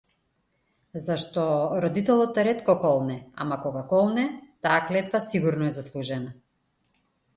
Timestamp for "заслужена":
5.81-6.35